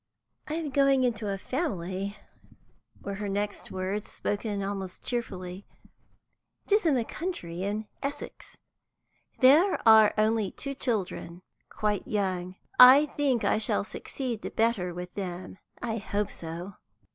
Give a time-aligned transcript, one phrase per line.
[0.47, 2.17] "I am going into a family,"
[3.03, 5.67] were her next words, spoken almost cheerfully.
[6.65, 8.57] "It is in the country, in Essex.
[9.41, 12.55] There are only two children, quite young.
[12.79, 16.77] I think I shall succeed better with them; I hope so."